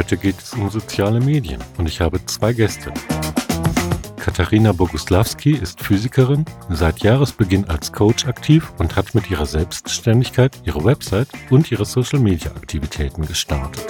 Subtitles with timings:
[0.00, 2.90] Heute geht es um soziale Medien und ich habe zwei Gäste.
[4.16, 10.82] Katharina Boguslawski ist Physikerin, seit Jahresbeginn als Coach aktiv und hat mit ihrer Selbstständigkeit ihre
[10.84, 13.84] Website und ihre Social-Media-Aktivitäten gestartet.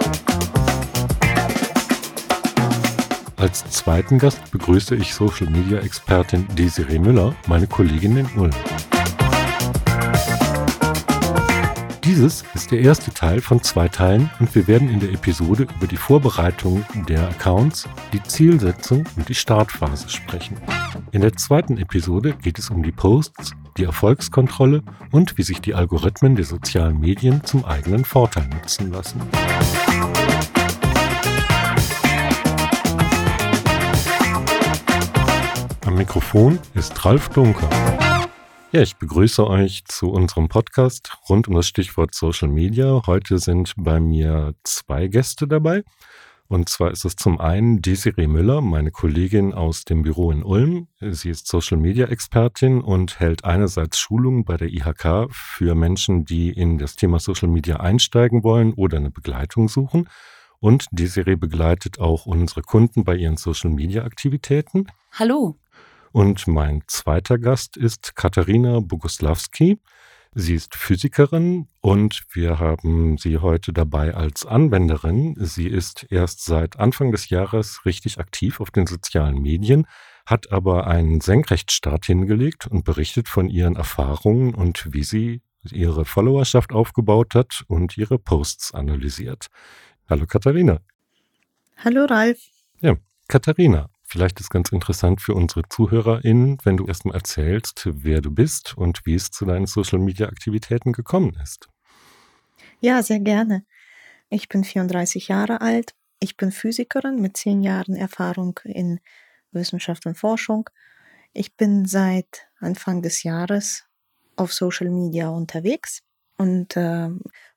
[3.36, 8.50] Als zweiten Gast begrüße ich Social-Media-Expertin Desiree Müller, meine Kollegin in Ulm.
[12.10, 15.86] Dieses ist der erste Teil von zwei Teilen und wir werden in der Episode über
[15.86, 20.56] die Vorbereitung der Accounts, die Zielsetzung und die Startphase sprechen.
[21.12, 25.72] In der zweiten Episode geht es um die Posts, die Erfolgskontrolle und wie sich die
[25.72, 29.20] Algorithmen der sozialen Medien zum eigenen Vorteil nutzen lassen.
[35.86, 37.68] Am Mikrofon ist Ralf Dunker.
[38.72, 43.02] Ja, ich begrüße euch zu unserem Podcast rund um das Stichwort Social Media.
[43.04, 45.82] Heute sind bei mir zwei Gäste dabei.
[46.46, 50.86] Und zwar ist es zum einen Desiree Müller, meine Kollegin aus dem Büro in Ulm.
[51.00, 56.50] Sie ist Social Media Expertin und hält einerseits Schulungen bei der IHK für Menschen, die
[56.50, 60.08] in das Thema Social Media einsteigen wollen oder eine Begleitung suchen.
[60.60, 64.86] Und Desiree begleitet auch unsere Kunden bei ihren Social Media Aktivitäten.
[65.18, 65.56] Hallo.
[66.12, 69.78] Und mein zweiter Gast ist Katharina Boguslawski.
[70.32, 75.34] Sie ist Physikerin und wir haben sie heute dabei als Anwenderin.
[75.38, 79.86] Sie ist erst seit Anfang des Jahres richtig aktiv auf den sozialen Medien,
[80.26, 86.72] hat aber einen Senkrechtstart hingelegt und berichtet von ihren Erfahrungen und wie sie ihre Followerschaft
[86.72, 89.46] aufgebaut hat und ihre Posts analysiert.
[90.08, 90.80] Hallo Katharina.
[91.84, 92.38] Hallo Ralf.
[92.80, 92.96] Ja,
[93.28, 98.76] Katharina, Vielleicht ist ganz interessant für unsere ZuhörerInnen, wenn du erstmal erzählst, wer du bist
[98.76, 101.68] und wie es zu deinen Social Media Aktivitäten gekommen ist.
[102.80, 103.64] Ja, sehr gerne.
[104.28, 105.94] Ich bin 34 Jahre alt.
[106.18, 108.98] Ich bin Physikerin mit zehn Jahren Erfahrung in
[109.52, 110.68] Wissenschaft und Forschung.
[111.32, 113.84] Ich bin seit Anfang des Jahres
[114.34, 116.02] auf Social Media unterwegs
[116.36, 117.10] und äh,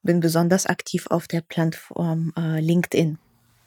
[0.03, 3.17] bin besonders aktiv auf der Plattform äh, LinkedIn.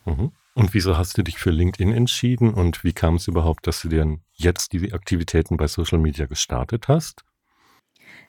[0.05, 0.31] Mhm.
[0.57, 3.91] Und wieso hast du dich für LinkedIn entschieden und wie kam es überhaupt, dass du
[3.91, 7.27] dir jetzt die Aktivitäten bei Social Media gestartet hast?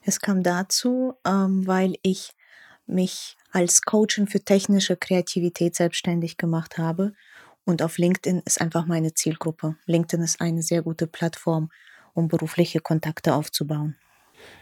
[0.01, 2.33] Es kam dazu, ähm, weil ich
[2.85, 7.13] mich als Coachin für technische Kreativität selbstständig gemacht habe.
[7.63, 9.77] Und auf LinkedIn ist einfach meine Zielgruppe.
[9.85, 11.69] LinkedIn ist eine sehr gute Plattform,
[12.13, 13.95] um berufliche Kontakte aufzubauen.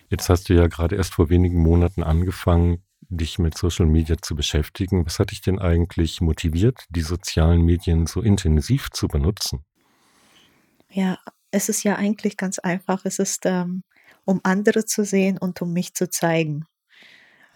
[0.09, 4.35] Jetzt hast du ja gerade erst vor wenigen Monaten angefangen, dich mit Social Media zu
[4.35, 5.05] beschäftigen.
[5.05, 9.63] Was hat dich denn eigentlich motiviert, die sozialen Medien so intensiv zu benutzen?
[10.89, 11.19] Ja,
[11.51, 13.05] es ist ja eigentlich ganz einfach.
[13.05, 13.83] Es ist, ähm,
[14.25, 16.65] um andere zu sehen und um mich zu zeigen.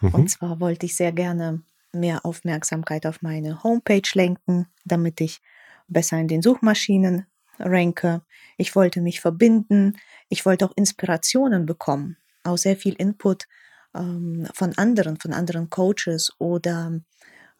[0.02, 0.14] Mhm.
[0.14, 5.42] Und zwar wollte ich sehr gerne mehr Aufmerksamkeit auf meine Homepage lenken, damit ich
[5.88, 7.26] besser in den Suchmaschinen
[7.58, 8.22] ranke.
[8.58, 9.98] Ich wollte mich verbinden.
[10.30, 13.48] Ich wollte auch Inspirationen bekommen, auch sehr viel Input
[13.94, 17.00] von anderen, von anderen Coaches oder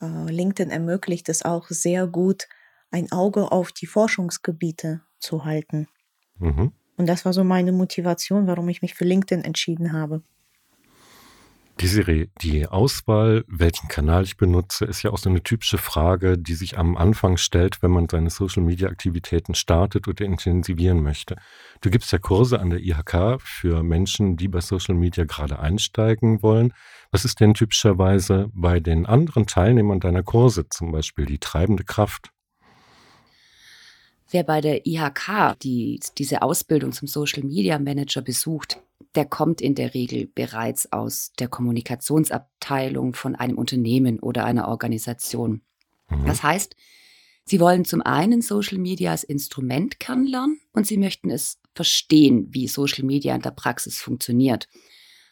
[0.02, 2.48] äh, LinkedIn ermöglicht es auch sehr gut,
[2.92, 5.88] ein Auge auf die Forschungsgebiete zu halten.
[6.38, 6.72] Mhm.
[6.98, 10.22] Und das war so meine Motivation, warum ich mich für LinkedIn entschieden habe.
[11.82, 16.54] Desiree, die Auswahl, welchen Kanal ich benutze, ist ja auch so eine typische Frage, die
[16.54, 21.38] sich am Anfang stellt, wenn man seine Social-Media-Aktivitäten startet oder intensivieren möchte.
[21.80, 26.44] Du gibst ja Kurse an der IHK für Menschen, die bei Social Media gerade einsteigen
[26.44, 26.74] wollen.
[27.12, 32.32] Was ist denn typischerweise bei den anderen Teilnehmern deiner Kurse zum Beispiel die treibende Kraft?
[34.32, 38.82] Wer bei der IHK die, diese Ausbildung zum Social Media Manager besucht,
[39.16, 45.62] der kommt in der Regel bereits aus der Kommunikationsabteilung von einem Unternehmen oder einer Organisation.
[46.10, 46.26] Mhm.
[46.26, 46.76] Das heißt,
[47.46, 52.68] Sie wollen zum einen Social Media als Instrument kennenlernen und Sie möchten es verstehen, wie
[52.68, 54.68] Social Media in der Praxis funktioniert.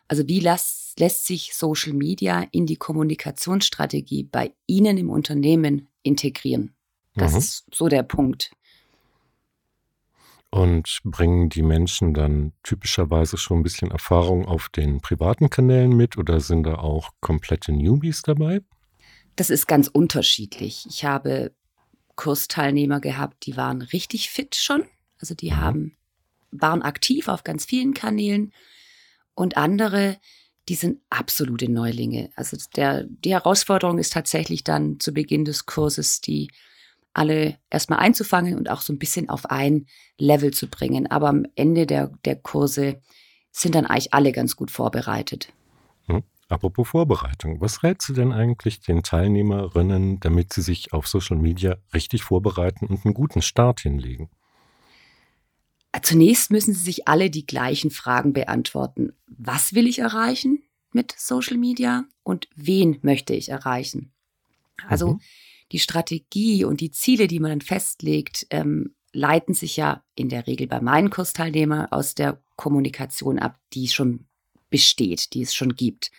[0.08, 6.74] Also wie las, lässt sich Social Media in die Kommunikationsstrategie bei Ihnen im Unternehmen integrieren?
[7.14, 7.38] Das mhm.
[7.38, 8.52] ist so der Punkt.
[10.50, 16.18] Und bringen die Menschen dann typischerweise schon ein bisschen Erfahrung auf den privaten Kanälen mit
[16.18, 18.62] oder sind da auch komplette Newbies dabei?
[19.36, 20.86] Das ist ganz unterschiedlich.
[20.90, 21.52] Ich habe
[22.16, 24.86] Kursteilnehmer gehabt, die waren richtig fit schon.
[25.20, 25.58] Also die mhm.
[25.58, 25.98] haben,
[26.52, 28.54] waren aktiv auf ganz vielen Kanälen.
[29.36, 30.18] Und andere,
[30.70, 32.32] die sind absolute Neulinge.
[32.36, 36.50] Also der, die Herausforderung ist tatsächlich dann zu Beginn des Kurses die
[37.18, 39.88] alle erstmal einzufangen und auch so ein bisschen auf ein
[40.18, 41.08] Level zu bringen.
[41.08, 43.02] Aber am Ende der, der Kurse
[43.52, 45.54] sind dann eigentlich alle ganz gut vorbereitet.
[46.08, 46.24] Hm.
[46.50, 51.78] Apropos Vorbereitung, was rätst du denn eigentlich den Teilnehmerinnen, damit sie sich auf Social Media
[51.94, 54.30] richtig vorbereiten und einen guten Start hinlegen?
[56.04, 59.14] Zunächst müssen Sie sich alle die gleichen Fragen beantworten.
[59.26, 60.62] Was will ich erreichen
[60.92, 64.14] mit Social Media und wen möchte ich erreichen?
[64.88, 65.22] Also mhm.
[65.72, 70.48] Die Strategie und die Ziele, die man dann festlegt, ähm, leiten sich ja in der
[70.48, 74.26] Regel bei meinen Kursteilnehmern aus der Kommunikation ab, die schon
[74.70, 76.12] besteht, die es schon gibt.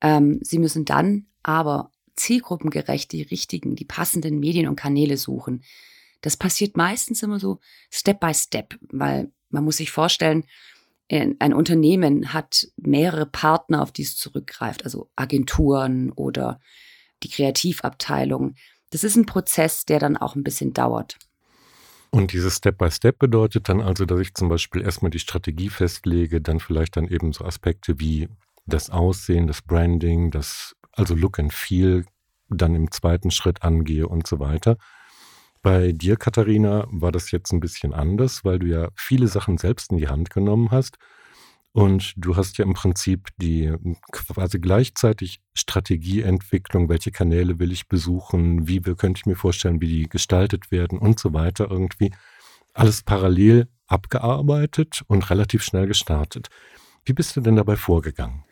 [0.00, 5.64] Ähm, sie müssen dann aber zielgruppengerecht die richtigen, die passenden Medien und Kanäle suchen.
[6.20, 7.60] Das passiert meistens immer so
[7.90, 10.44] Step by Step, weil man muss sich vorstellen,
[11.10, 16.60] ein Unternehmen hat mehrere Partner, auf die es zurückgreift, also Agenturen oder
[17.22, 18.54] die Kreativabteilung.
[18.90, 21.18] Das ist ein Prozess, der dann auch ein bisschen dauert.
[22.10, 26.40] Und dieses Step-by-Step Step bedeutet dann also, dass ich zum Beispiel erstmal die Strategie festlege,
[26.40, 28.28] dann vielleicht dann eben so Aspekte wie
[28.66, 32.04] das Aussehen, das Branding, das also Look and Feel
[32.48, 34.76] dann im zweiten Schritt angehe und so weiter.
[35.62, 39.92] Bei dir, Katharina, war das jetzt ein bisschen anders, weil du ja viele Sachen selbst
[39.92, 40.96] in die Hand genommen hast.
[41.72, 43.72] Und du hast ja im Prinzip die
[44.10, 50.08] quasi gleichzeitig Strategieentwicklung, welche Kanäle will ich besuchen, wie könnte ich mir vorstellen, wie die
[50.08, 52.12] gestaltet werden und so weiter irgendwie.
[52.74, 56.48] Alles parallel abgearbeitet und relativ schnell gestartet.
[57.04, 58.44] Wie bist du denn dabei vorgegangen?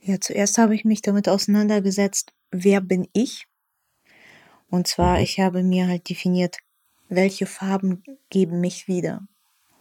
[0.00, 3.46] Ja, zuerst habe ich mich damit auseinandergesetzt, wer bin ich?
[4.68, 5.22] Und zwar, mhm.
[5.22, 6.58] ich habe mir halt definiert,
[7.08, 9.26] welche Farben geben mich wieder.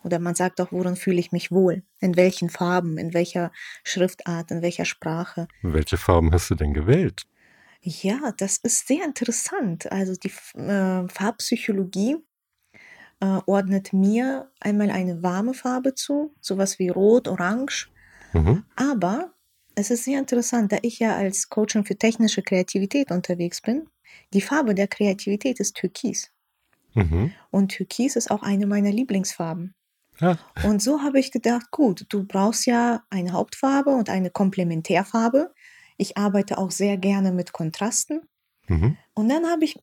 [0.03, 1.83] Oder man sagt auch, worin fühle ich mich wohl?
[1.99, 3.51] In welchen Farben, in welcher
[3.83, 5.47] Schriftart, in welcher Sprache.
[5.61, 7.23] Welche Farben hast du denn gewählt?
[7.81, 9.91] Ja, das ist sehr interessant.
[9.91, 12.17] Also die äh, Farbpsychologie
[13.19, 17.89] äh, ordnet mir einmal eine warme Farbe zu, sowas wie Rot, Orange.
[18.33, 18.63] Mhm.
[18.75, 19.33] Aber
[19.75, 23.87] es ist sehr interessant, da ich ja als Coaching für technische Kreativität unterwegs bin.
[24.33, 26.31] Die Farbe der Kreativität ist Türkis.
[26.93, 27.33] Mhm.
[27.49, 29.73] Und Türkis ist auch eine meiner Lieblingsfarben.
[30.19, 30.37] Ja.
[30.63, 35.53] Und so habe ich gedacht, gut, du brauchst ja eine Hauptfarbe und eine Komplementärfarbe.
[35.97, 38.21] Ich arbeite auch sehr gerne mit Kontrasten.
[38.67, 38.97] Mhm.
[39.13, 39.77] Und dann habe ich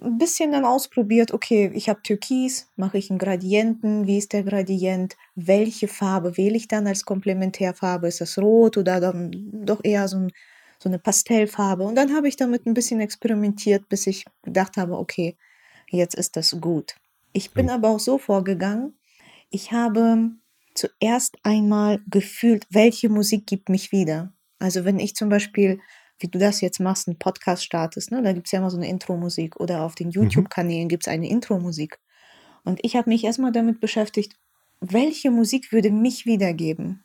[0.00, 4.44] ein bisschen dann ausprobiert, okay, ich habe Türkis, mache ich einen Gradienten, wie ist der
[4.44, 10.06] Gradient, welche Farbe wähle ich dann als Komplementärfarbe, ist das rot oder dann doch eher
[10.06, 10.32] so, ein,
[10.78, 11.84] so eine Pastellfarbe.
[11.84, 15.36] Und dann habe ich damit ein bisschen experimentiert, bis ich gedacht habe, okay,
[15.90, 16.94] jetzt ist das gut.
[17.32, 17.72] Ich bin mhm.
[17.72, 18.97] aber auch so vorgegangen,
[19.50, 20.30] ich habe
[20.74, 24.32] zuerst einmal gefühlt, welche Musik gibt mich wieder.
[24.58, 25.80] Also wenn ich zum Beispiel,
[26.18, 28.76] wie du das jetzt machst, einen Podcast startest, ne, da gibt es ja immer so
[28.76, 30.12] eine Intro-Musik oder auf den mhm.
[30.12, 31.98] YouTube-Kanälen gibt es eine Intro-Musik.
[32.64, 34.34] Und ich habe mich erstmal damit beschäftigt,
[34.80, 37.02] welche Musik würde mich wiedergeben?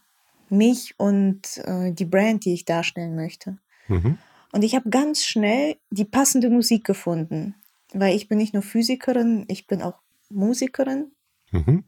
[0.49, 3.57] Mich und äh, die Brand, die ich darstellen möchte.
[3.87, 4.17] Mhm.
[4.51, 7.55] Und ich habe ganz schnell die passende Musik gefunden,
[7.93, 9.99] weil ich bin nicht nur Physikerin, ich bin auch
[10.29, 11.11] Musikerin.
[11.51, 11.83] Mhm.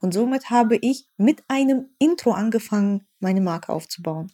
[0.00, 4.32] Und somit habe ich mit einem Intro angefangen, meine Marke aufzubauen.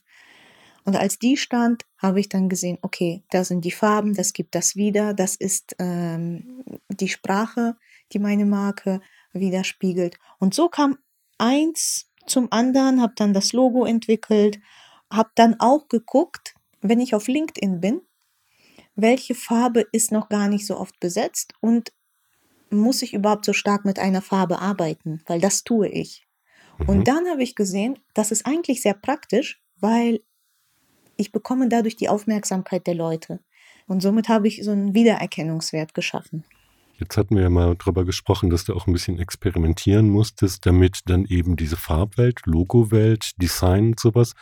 [0.85, 4.55] Und als die stand, habe ich dann gesehen, okay, da sind die Farben, das gibt
[4.55, 7.77] das wieder, das ist ähm, die Sprache,
[8.13, 9.01] die meine Marke
[9.33, 10.17] widerspiegelt.
[10.39, 10.99] Und so kam
[11.39, 14.61] eins zum anderen, habe dann das Logo entwickelt,
[15.13, 18.01] habe dann auch geguckt, wenn ich auf LinkedIn bin,
[18.95, 21.93] welche Farbe ist noch gar nicht so oft besetzt und
[22.71, 26.27] muss ich überhaupt so stark mit einer Farbe arbeiten, weil das tue ich.
[26.79, 26.89] Mhm.
[26.89, 30.21] Und dann habe ich gesehen, das ist eigentlich sehr praktisch, weil
[31.17, 33.41] ich bekomme dadurch die Aufmerksamkeit der Leute.
[33.87, 36.45] Und somit habe ich so einen Wiedererkennungswert geschaffen.
[36.99, 41.01] Jetzt hatten wir ja mal darüber gesprochen, dass du auch ein bisschen experimentieren musstest, damit
[41.07, 44.33] dann eben diese Farbwelt, Logowelt, Design und sowas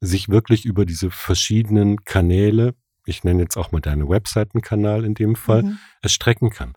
[0.00, 5.34] sich wirklich über diese verschiedenen Kanäle, ich nenne jetzt auch mal deinen Webseitenkanal in dem
[5.34, 5.78] Fall, mhm.
[6.02, 6.74] erstrecken kann.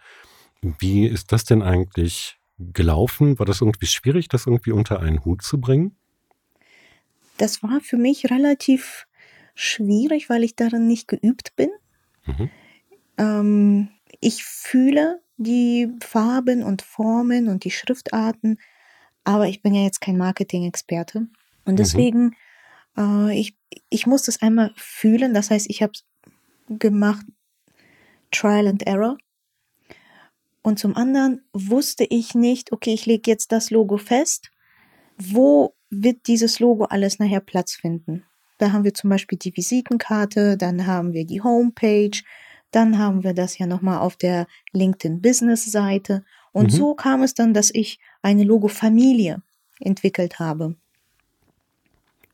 [0.61, 3.39] Wie ist das denn eigentlich gelaufen?
[3.39, 5.95] War das irgendwie schwierig, das irgendwie unter einen Hut zu bringen?
[7.37, 9.07] Das war für mich relativ
[9.55, 11.69] schwierig, weil ich darin nicht geübt bin.
[12.25, 12.49] Mhm.
[13.17, 13.89] Ähm,
[14.19, 18.59] ich fühle die Farben und Formen und die Schriftarten,
[19.23, 21.27] aber ich bin ja jetzt kein Marketing-Experte.
[21.65, 21.77] Und mhm.
[21.77, 22.35] deswegen,
[22.95, 23.29] mhm.
[23.29, 23.57] äh, ich,
[23.89, 25.33] ich muss das einmal fühlen.
[25.33, 25.93] Das heißt, ich habe
[26.69, 27.25] gemacht
[28.31, 29.17] Trial and Error.
[30.61, 34.51] Und zum anderen wusste ich nicht, okay, ich lege jetzt das Logo fest.
[35.17, 38.23] Wo wird dieses Logo alles nachher Platz finden?
[38.57, 42.11] Da haben wir zum Beispiel die Visitenkarte, dann haben wir die Homepage,
[42.69, 46.23] dann haben wir das ja nochmal auf der LinkedIn Business Seite.
[46.51, 46.75] Und mhm.
[46.77, 49.41] so kam es dann, dass ich eine Logo-Familie
[49.79, 50.75] entwickelt habe.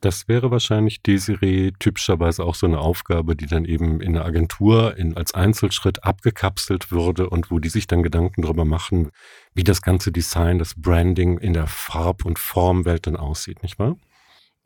[0.01, 4.95] Das wäre wahrscheinlich Desiree typischerweise auch so eine Aufgabe, die dann eben in der Agentur
[4.95, 9.11] in, als Einzelschritt abgekapselt würde und wo die sich dann Gedanken darüber machen,
[9.55, 13.97] wie das ganze Design, das Branding in der Farb- und Formwelt dann aussieht, nicht wahr?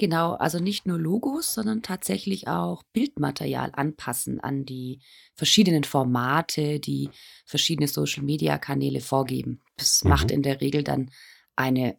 [0.01, 4.99] Genau, also nicht nur Logos, sondern tatsächlich auch Bildmaterial anpassen an die
[5.35, 7.09] verschiedenen Formate, die
[7.45, 9.61] verschiedene Social-Media-Kanäle vorgeben.
[9.77, 10.09] Das mhm.
[10.09, 11.11] macht in der Regel dann
[11.55, 11.97] eine,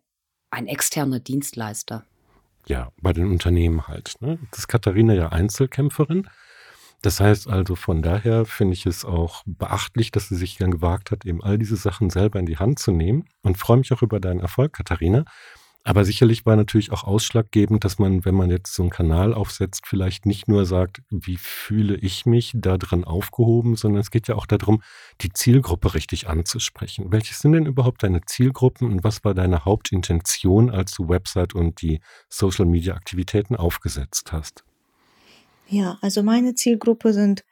[0.51, 2.05] ein externer Dienstleister
[2.67, 4.17] ja, bei den Unternehmen halt.
[4.21, 4.39] Ne?
[4.51, 6.29] Das ist Katharina ja Einzelkämpferin.
[7.03, 11.11] Das heißt also, von daher finde ich es auch beachtlich, dass sie sich dann gewagt
[11.11, 14.03] hat, eben all diese Sachen selber in die Hand zu nehmen und freue mich auch
[14.03, 15.25] über deinen Erfolg, Katharina.
[15.85, 19.87] Aber sicherlich war natürlich auch ausschlaggebend, dass man, wenn man jetzt so einen Kanal aufsetzt,
[19.87, 24.37] vielleicht nicht nur sagt, wie fühle ich mich da drin aufgehoben, sondern es geht ja
[24.37, 24.81] auch darum,
[25.23, 27.11] die Zielgruppe richtig anzusprechen.
[27.11, 31.83] Welche sind denn überhaupt deine Zielgruppen und was war deine Hauptintention, als du Website und
[31.83, 34.63] die Social Media Aktivitäten aufgesetzt hast?
[35.69, 37.45] Ja, also meine Zielgruppe sind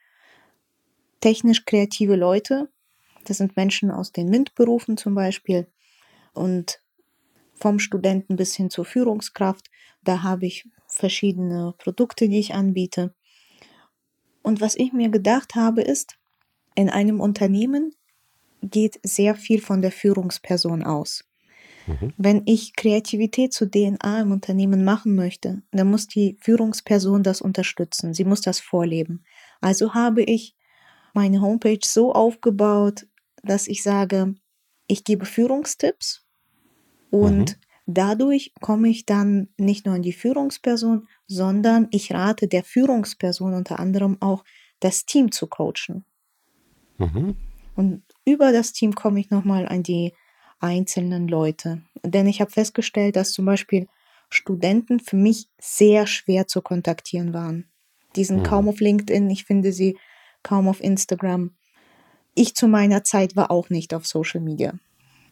[1.21, 2.69] technisch kreative Leute.
[3.25, 5.67] Das sind Menschen aus den MINT-Berufen zum Beispiel.
[6.33, 6.80] Und
[7.61, 9.71] vom Studenten bis hin zur Führungskraft.
[10.02, 13.14] Da habe ich verschiedene Produkte, die ich anbiete.
[14.43, 16.17] Und was ich mir gedacht habe, ist,
[16.75, 17.95] in einem Unternehmen
[18.62, 21.25] geht sehr viel von der Führungsperson aus.
[21.87, 22.12] Mhm.
[22.17, 28.14] Wenn ich Kreativität zu DNA im Unternehmen machen möchte, dann muss die Führungsperson das unterstützen.
[28.14, 29.25] Sie muss das vorleben.
[29.61, 30.57] Also habe ich
[31.12, 33.07] meine Homepage so aufgebaut,
[33.43, 34.35] dass ich sage,
[34.87, 36.25] ich gebe Führungstipps
[37.11, 37.55] und mhm.
[37.87, 43.79] dadurch komme ich dann nicht nur an die Führungsperson, sondern ich rate der Führungsperson unter
[43.79, 44.45] anderem auch,
[44.81, 46.05] das Team zu coachen.
[46.99, 47.37] Mhm.
[47.76, 50.12] Und über das Team komme ich nochmal an die
[50.59, 51.83] einzelnen Leute.
[52.02, 53.88] Denn ich habe festgestellt, dass zum Beispiel
[54.29, 57.69] Studenten für mich sehr schwer zu kontaktieren waren.
[58.17, 58.45] Die sind mhm.
[58.45, 59.99] kaum auf LinkedIn, ich finde sie
[60.43, 61.55] kaum auf Instagram.
[62.35, 64.75] Ich zu meiner Zeit war auch nicht auf Social Media.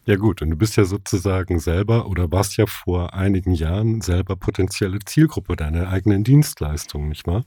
[0.05, 4.35] Ja gut, und du bist ja sozusagen selber oder warst ja vor einigen Jahren selber
[4.35, 7.45] potenzielle Zielgruppe deiner eigenen Dienstleistung, nicht wahr?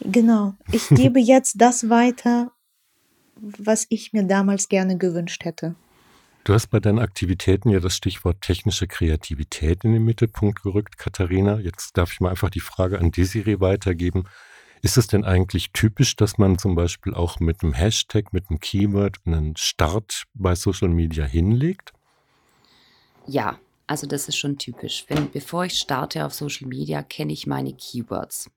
[0.00, 0.54] Genau.
[0.72, 2.52] Ich gebe jetzt das weiter,
[3.36, 5.76] was ich mir damals gerne gewünscht hätte.
[6.44, 11.60] Du hast bei deinen Aktivitäten ja das Stichwort technische Kreativität in den Mittelpunkt gerückt, Katharina.
[11.60, 14.24] Jetzt darf ich mal einfach die Frage an Desiree weitergeben.
[14.82, 18.60] Ist es denn eigentlich typisch, dass man zum Beispiel auch mit einem Hashtag, mit einem
[18.60, 21.92] Keyword einen Start bei Social Media hinlegt?
[23.26, 25.04] Ja, also das ist schon typisch.
[25.08, 28.50] Wenn, bevor ich starte auf Social Media, kenne ich meine Keywords.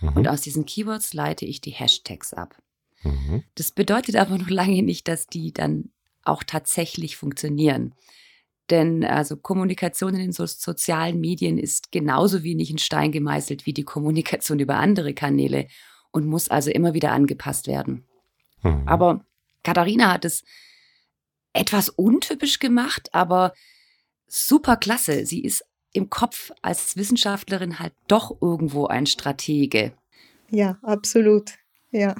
[0.00, 0.08] Mhm.
[0.08, 2.56] Und aus diesen Keywords leite ich die Hashtags ab.
[3.02, 3.44] Mhm.
[3.54, 5.90] Das bedeutet aber noch lange nicht, dass die dann
[6.24, 7.94] auch tatsächlich funktionieren.
[8.70, 13.74] Denn also Kommunikation in den so sozialen Medien ist genauso wenig in Stein gemeißelt wie
[13.74, 15.66] die Kommunikation über andere Kanäle
[16.10, 18.06] und muss also immer wieder angepasst werden.
[18.62, 18.82] Mhm.
[18.86, 19.24] Aber
[19.62, 20.44] Katharina hat es
[21.52, 23.52] etwas untypisch gemacht, aber
[24.26, 25.26] super klasse.
[25.26, 29.92] Sie ist im Kopf als Wissenschaftlerin halt doch irgendwo ein Stratege.
[30.50, 31.52] Ja, absolut.
[31.90, 32.14] Ja.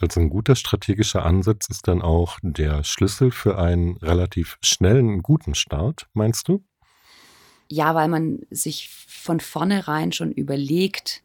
[0.00, 5.54] Also ein guter strategischer Ansatz ist dann auch der Schlüssel für einen relativ schnellen, guten
[5.54, 6.64] Start, meinst du?
[7.68, 11.22] Ja, weil man sich von vornherein schon überlegt,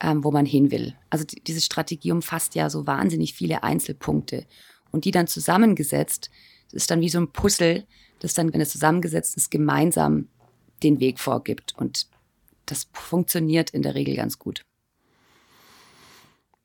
[0.00, 0.94] ähm, wo man hin will.
[1.10, 4.46] Also die, diese Strategie umfasst ja so wahnsinnig viele Einzelpunkte.
[4.90, 6.30] Und die dann zusammengesetzt,
[6.72, 7.86] ist dann wie so ein Puzzle,
[8.18, 10.28] das dann, wenn es zusammengesetzt ist, gemeinsam
[10.82, 11.74] den Weg vorgibt.
[11.76, 12.08] Und
[12.66, 14.65] das funktioniert in der Regel ganz gut.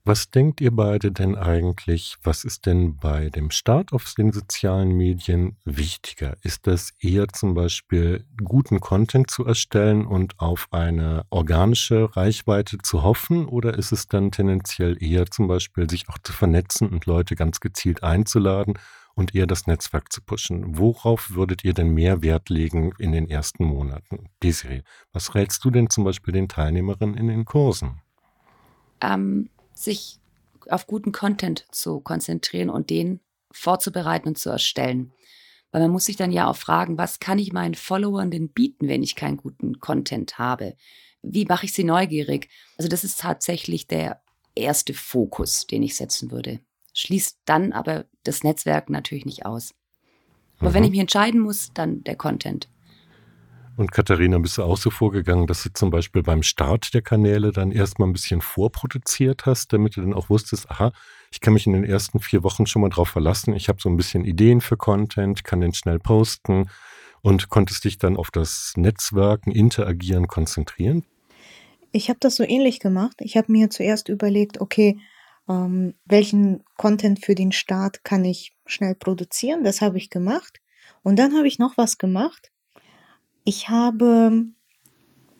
[0.03, 4.97] Was denkt ihr beide denn eigentlich, was ist denn bei dem Start auf den sozialen
[4.97, 6.37] Medien wichtiger?
[6.41, 13.03] Ist das eher zum Beispiel guten Content zu erstellen und auf eine organische Reichweite zu
[13.03, 17.35] hoffen oder ist es dann tendenziell eher zum Beispiel sich auch zu vernetzen und Leute
[17.35, 18.79] ganz gezielt einzuladen
[19.13, 20.79] und eher das Netzwerk zu pushen.
[20.79, 24.29] Worauf würdet ihr denn mehr Wert legen in den ersten Monaten?
[24.41, 24.81] Desiree,
[25.13, 28.01] was rätst du denn zum Beispiel den Teilnehmerinnen in den Kursen?
[28.99, 29.49] Ähm,
[29.83, 30.19] sich
[30.69, 33.19] auf guten Content zu konzentrieren und den
[33.51, 35.11] vorzubereiten und zu erstellen.
[35.71, 38.87] Weil man muss sich dann ja auch fragen, was kann ich meinen Followern denn bieten,
[38.87, 40.75] wenn ich keinen guten Content habe?
[41.21, 42.49] Wie mache ich sie neugierig?
[42.77, 44.21] Also das ist tatsächlich der
[44.55, 46.59] erste Fokus, den ich setzen würde
[46.93, 49.73] schließt dann aber das Netzwerk natürlich nicht aus.
[50.59, 50.73] Aber mhm.
[50.73, 52.69] wenn ich mich entscheiden muss, dann der Content.
[53.81, 57.51] Und Katharina, bist du auch so vorgegangen, dass du zum Beispiel beim Start der Kanäle
[57.51, 60.93] dann erstmal ein bisschen vorproduziert hast, damit du dann auch wusstest, aha,
[61.31, 63.89] ich kann mich in den ersten vier Wochen schon mal drauf verlassen, ich habe so
[63.89, 66.69] ein bisschen Ideen für Content, kann den schnell posten
[67.23, 71.03] und konntest dich dann auf das Netzwerken, Interagieren konzentrieren?
[71.91, 73.15] Ich habe das so ähnlich gemacht.
[73.17, 74.99] Ich habe mir zuerst überlegt, okay,
[75.49, 79.63] ähm, welchen Content für den Start kann ich schnell produzieren.
[79.63, 80.61] Das habe ich gemacht.
[81.01, 82.51] Und dann habe ich noch was gemacht.
[83.43, 84.45] Ich habe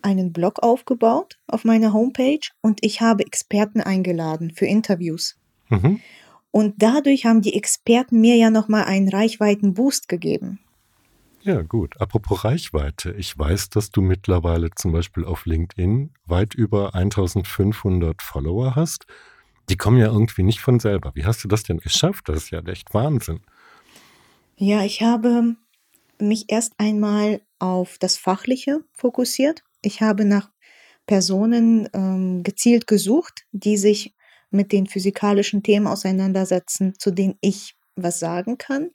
[0.02, 5.38] einen Blog aufgebaut auf meiner Homepage und ich habe Experten eingeladen für Interviews.
[5.70, 6.00] Mhm.
[6.52, 10.60] Und dadurch haben die Experten mir ja nochmal einen Reichweitenboost gegeben.
[11.44, 12.00] Ja, gut.
[12.00, 13.14] Apropos Reichweite.
[13.14, 19.06] Ich weiß, dass du mittlerweile zum Beispiel auf LinkedIn weit über 1500 Follower hast.
[19.70, 21.12] Die kommen ja irgendwie nicht von selber.
[21.16, 22.30] Wie hast du das denn geschafft?
[22.30, 23.40] Das ist ja echt Wahnsinn.
[24.58, 25.56] Ja, ich habe
[26.20, 29.64] mich erst einmal auf das Fachliche fokussiert.
[29.82, 30.50] Ich habe nach
[31.06, 34.16] Personen ähm, gezielt gesucht, die sich
[34.50, 38.92] mit den physikalischen Themen auseinandersetzen, zu denen ich was sagen kann.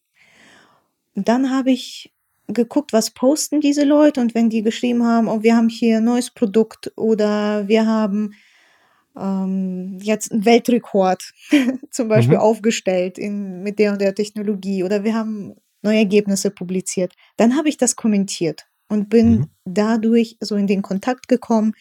[1.15, 2.13] Und dann habe ich
[2.49, 6.05] geguckt, was posten diese Leute und wenn die geschrieben haben, oh, wir haben hier ein
[6.05, 8.35] neues Produkt oder wir haben
[9.17, 11.33] ähm, jetzt einen Weltrekord
[11.91, 12.43] zum Beispiel mhm.
[12.43, 15.57] aufgestellt in, mit der und der Technologie oder wir haben
[15.87, 19.51] neue Ergebnisse publiziert, dann habe ich das kommentiert und bin mhm.
[19.65, 21.73] dadurch so in den Kontakt gekommen,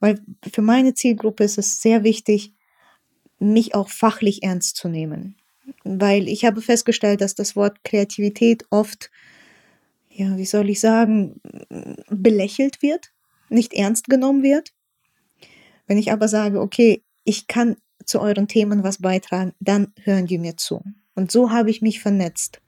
[0.00, 0.20] weil
[0.52, 2.54] für meine Zielgruppe ist es sehr wichtig,
[3.38, 5.36] mich auch fachlich ernst zu nehmen.
[5.84, 9.10] Weil ich habe festgestellt, dass das Wort Kreativität oft,
[10.08, 11.40] ja, wie soll ich sagen,
[12.08, 13.12] belächelt wird,
[13.48, 14.72] nicht ernst genommen wird.
[15.86, 20.38] Wenn ich aber sage, okay, ich kann zu euren Themen was beitragen, dann hören die
[20.38, 20.82] mir zu.
[21.14, 22.60] Und so habe ich mich vernetzt.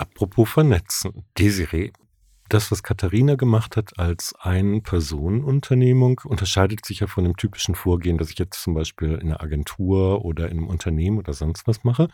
[0.00, 1.26] Apropos vernetzen.
[1.38, 1.92] Desiree,
[2.48, 8.30] das, was Katharina gemacht hat als Ein-Personen-Unternehmung, unterscheidet sich ja von dem typischen Vorgehen, dass
[8.30, 12.08] ich jetzt zum Beispiel in einer Agentur oder in einem Unternehmen oder sonst was mache.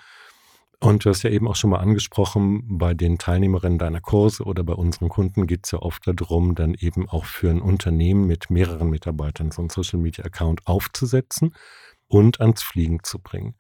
[0.81, 4.65] Und du hast ja eben auch schon mal angesprochen, bei den Teilnehmerinnen deiner Kurse oder
[4.65, 8.51] bei unseren Kunden geht es ja oft darum, dann eben auch für ein Unternehmen mit
[8.51, 11.55] mehreren Mitarbeitern so einen Social Media Account aufzusetzen
[12.09, 13.55] und ans Fliegen zu bringen.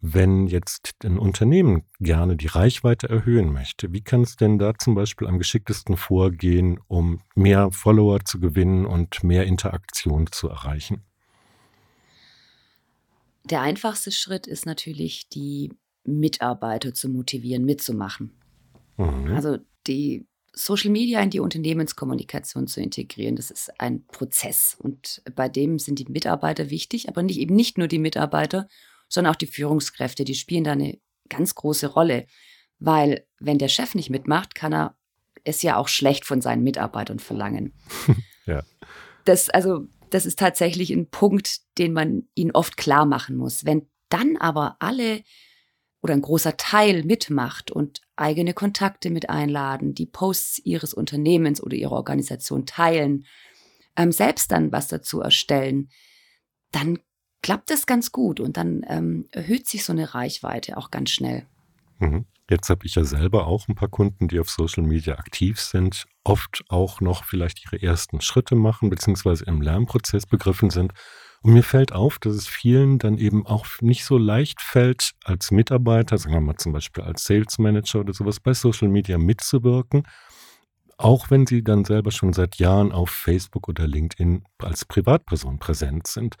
[0.00, 4.94] Wenn jetzt ein Unternehmen gerne die Reichweite erhöhen möchte, wie kann es denn da zum
[4.94, 11.02] Beispiel am geschicktesten vorgehen, um mehr Follower zu gewinnen und mehr Interaktion zu erreichen?
[13.44, 15.72] Der einfachste Schritt ist natürlich, die
[16.04, 18.32] Mitarbeiter zu motivieren, mitzumachen.
[18.96, 19.34] Mhm.
[19.34, 24.76] Also die Social Media in die Unternehmenskommunikation zu integrieren, das ist ein Prozess.
[24.78, 28.66] Und bei dem sind die Mitarbeiter wichtig, aber nicht eben nicht nur die Mitarbeiter,
[29.08, 32.26] sondern auch die Führungskräfte, die spielen da eine ganz große Rolle.
[32.78, 34.96] Weil wenn der Chef nicht mitmacht, kann er
[35.44, 37.72] es ja auch schlecht von seinen Mitarbeitern verlangen.
[38.46, 38.62] ja.
[39.24, 43.64] Das, also, das ist tatsächlich ein Punkt, den man ihnen oft klar machen muss.
[43.64, 45.22] Wenn dann aber alle
[46.02, 51.76] oder ein großer Teil mitmacht und eigene Kontakte mit einladen, die Posts ihres Unternehmens oder
[51.76, 53.26] ihrer Organisation teilen,
[53.96, 55.90] ähm, selbst dann was dazu erstellen,
[56.70, 56.98] dann
[57.42, 61.46] klappt das ganz gut und dann ähm, erhöht sich so eine Reichweite auch ganz schnell.
[61.98, 62.26] Mhm.
[62.48, 66.06] Jetzt habe ich ja selber auch ein paar Kunden, die auf Social Media aktiv sind,
[66.22, 70.92] oft auch noch vielleicht ihre ersten Schritte machen, beziehungsweise im Lernprozess begriffen sind.
[71.42, 75.50] Und mir fällt auf, dass es vielen dann eben auch nicht so leicht fällt, als
[75.50, 80.04] Mitarbeiter, sagen wir mal zum Beispiel als Sales Manager oder sowas bei Social Media mitzuwirken,
[80.98, 86.06] auch wenn sie dann selber schon seit Jahren auf Facebook oder LinkedIn als Privatperson präsent
[86.06, 86.36] sind.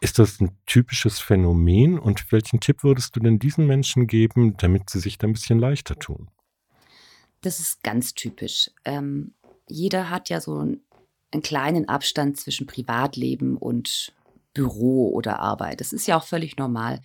[0.00, 4.90] Ist das ein typisches Phänomen und welchen Tipp würdest du denn diesen Menschen geben, damit
[4.90, 6.28] sie sich da ein bisschen leichter tun?
[7.40, 8.70] Das ist ganz typisch.
[8.84, 9.34] Ähm,
[9.66, 10.80] jeder hat ja so einen,
[11.30, 14.14] einen kleinen Abstand zwischen Privatleben und
[14.52, 15.80] Büro oder Arbeit.
[15.80, 17.00] Das ist ja auch völlig normal.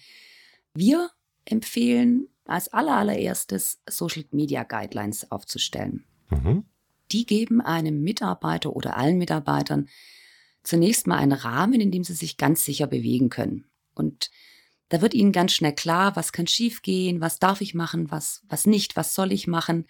[0.74, 1.10] Wir
[1.46, 6.06] empfehlen als allererstes Social Media Guidelines aufzustellen.
[6.30, 6.66] Mhm.
[7.12, 9.88] Die geben einem Mitarbeiter oder allen Mitarbeitern
[10.70, 13.66] zunächst mal einen Rahmen, in dem sie sich ganz sicher bewegen können.
[13.96, 14.30] Und
[14.90, 18.68] da wird ihnen ganz schnell klar, was kann schiefgehen, was darf ich machen, was, was
[18.68, 19.86] nicht, was soll ich machen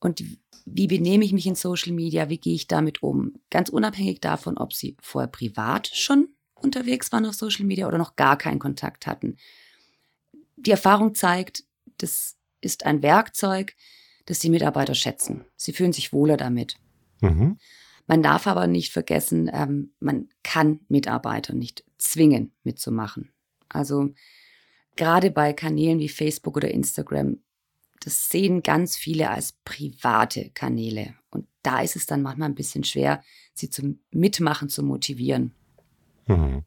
[0.00, 0.24] und
[0.66, 3.34] wie benehme ich mich in Social Media, wie gehe ich damit um.
[3.48, 8.16] Ganz unabhängig davon, ob sie vorher privat schon unterwegs waren auf Social Media oder noch
[8.16, 9.36] gar keinen Kontakt hatten.
[10.56, 11.62] Die Erfahrung zeigt,
[11.98, 13.76] das ist ein Werkzeug,
[14.26, 15.44] das die Mitarbeiter schätzen.
[15.56, 16.76] Sie fühlen sich wohler damit.
[17.20, 17.58] Mhm.
[18.08, 23.30] Man darf aber nicht vergessen, ähm, man kann Mitarbeiter nicht zwingen, mitzumachen.
[23.68, 24.08] Also
[24.96, 27.38] gerade bei Kanälen wie Facebook oder Instagram,
[28.00, 31.14] das sehen ganz viele als private Kanäle.
[31.30, 35.52] Und da ist es dann manchmal ein bisschen schwer, sie zum Mitmachen zu motivieren.
[36.26, 36.64] Mhm.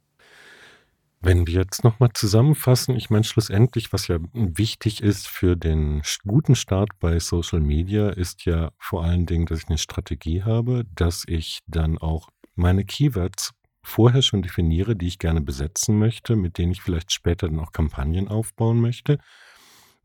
[1.24, 6.56] Wenn wir jetzt nochmal zusammenfassen, ich meine schlussendlich, was ja wichtig ist für den guten
[6.56, 11.24] Start bei Social Media, ist ja vor allen Dingen, dass ich eine Strategie habe, dass
[11.28, 13.52] ich dann auch meine Keywords
[13.84, 17.72] vorher schon definiere, die ich gerne besetzen möchte, mit denen ich vielleicht später dann auch
[17.72, 19.20] Kampagnen aufbauen möchte.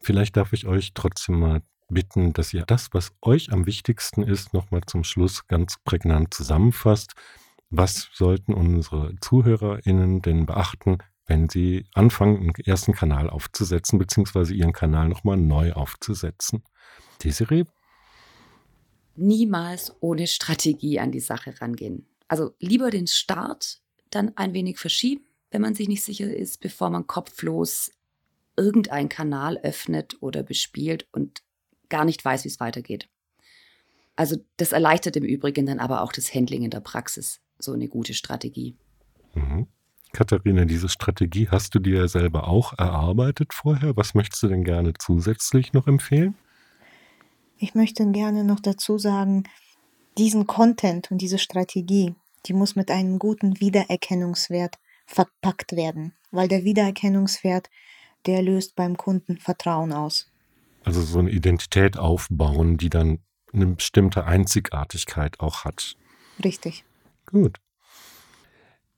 [0.01, 4.53] Vielleicht darf ich euch trotzdem mal bitten, dass ihr das, was euch am wichtigsten ist,
[4.53, 7.15] nochmal zum Schluss ganz prägnant zusammenfasst.
[7.71, 14.73] Was sollten unsere ZuhörerInnen denn beachten, wenn sie anfangen, einen ersten Kanal aufzusetzen, beziehungsweise ihren
[14.73, 16.63] Kanal nochmal neu aufzusetzen?
[17.25, 17.65] Desiree?
[19.17, 22.07] Niemals ohne Strategie an die Sache rangehen.
[22.29, 26.91] Also lieber den Start dann ein wenig verschieben, wenn man sich nicht sicher ist, bevor
[26.91, 27.91] man kopflos
[28.57, 31.43] irgendeinen Kanal öffnet oder bespielt und
[31.89, 33.09] gar nicht weiß, wie es weitergeht.
[34.17, 37.89] Also das erleichtert im Übrigen dann aber auch das Handling in der Praxis, so eine
[37.89, 38.77] gute Strategie.
[39.35, 39.67] Mhm.
[40.13, 43.97] Katharina, diese Strategie hast du dir ja selber auch erarbeitet vorher.
[43.97, 46.35] Was möchtest du denn gerne zusätzlich noch empfehlen?
[47.59, 49.45] Ich möchte gerne noch dazu sagen,
[50.17, 52.15] diesen Content und diese Strategie,
[52.47, 57.69] die muss mit einem guten Wiedererkennungswert verpackt werden, weil der Wiedererkennungswert,
[58.27, 60.31] der löst beim Kunden Vertrauen aus.
[60.85, 63.19] Also so eine Identität aufbauen, die dann
[63.53, 65.97] eine bestimmte Einzigartigkeit auch hat.
[66.43, 66.85] Richtig.
[67.27, 67.59] Gut.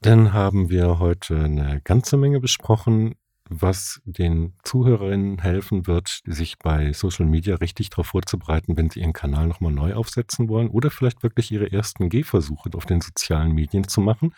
[0.01, 3.17] Dann haben wir heute eine ganze Menge besprochen,
[3.51, 9.14] was den Zuhörerinnen helfen wird, sich bei Social Media richtig darauf vorzubereiten, wenn sie ihren
[9.14, 13.88] Kanal nochmal neu aufsetzen wollen oder vielleicht wirklich ihre ersten Gehversuche auf den sozialen Medien
[13.88, 14.35] zu machen.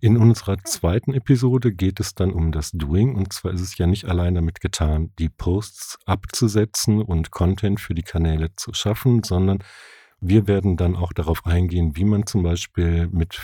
[0.00, 3.86] In unserer zweiten Episode geht es dann um das Doing und zwar ist es ja
[3.86, 9.58] nicht allein damit getan, die Posts abzusetzen und Content für die Kanäle zu schaffen, sondern
[10.20, 13.38] wir werden dann auch darauf eingehen, wie man zum Beispiel mit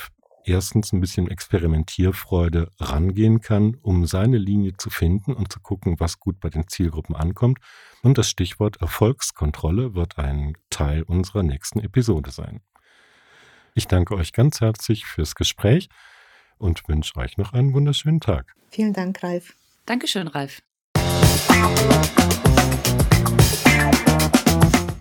[0.45, 6.19] erstens ein bisschen Experimentierfreude rangehen kann, um seine Linie zu finden und zu gucken, was
[6.19, 7.59] gut bei den Zielgruppen ankommt.
[8.03, 12.61] Und das Stichwort Erfolgskontrolle wird ein Teil unserer nächsten Episode sein.
[13.75, 15.89] Ich danke euch ganz herzlich fürs Gespräch
[16.59, 18.55] und wünsche euch noch einen wunderschönen Tag.
[18.71, 19.55] Vielen Dank, Ralf.
[19.87, 20.61] Dankeschön, Ralf.